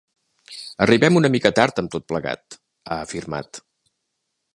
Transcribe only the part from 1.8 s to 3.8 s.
amb tot plegat, ha afirmat.